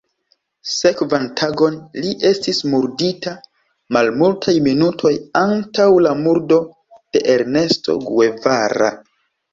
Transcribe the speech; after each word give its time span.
Sekvan 0.75 1.25
tagon 1.41 1.75
li 2.05 2.13
estis 2.29 2.61
murdita 2.71 3.33
malmultaj 3.97 4.55
minutoj 4.69 5.13
antaŭ 5.45 5.89
la 6.07 6.15
murdo 6.23 6.59
de 6.95 7.23
Ernesto 7.37 8.01
Guevara. 8.09 8.95